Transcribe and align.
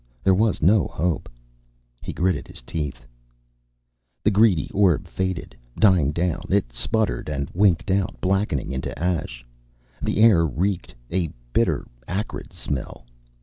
There 0.23 0.33
was 0.33 0.63
no 0.63 0.87
hope. 0.87 1.29
He 2.01 2.11
gritted 2.11 2.47
his 2.47 2.63
teeth 2.63 3.05
The 4.23 4.31
greedy 4.31 4.67
orb 4.73 5.05
faded, 5.07 5.55
dying 5.77 6.11
down. 6.11 6.41
It 6.49 6.73
sputtered 6.73 7.29
and 7.29 7.51
winked 7.53 7.91
out, 7.91 8.19
blackening 8.19 8.71
into 8.71 8.97
ash. 8.97 9.45
The 10.01 10.17
air 10.17 10.43
reeked, 10.43 10.95
a 11.11 11.29
bitter 11.53 11.85
acrid 12.07 12.51
smell. 12.51 13.05